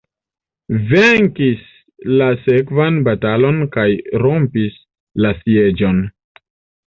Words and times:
Venkis 0.91 1.59
la 2.21 2.29
sekvan 2.45 2.97
batalon 3.07 3.61
kaj 3.75 3.85
rompis 4.23 4.79
la 5.27 5.35
sieĝon. 5.43 6.01